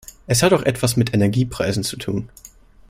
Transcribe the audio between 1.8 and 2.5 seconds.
zu tun.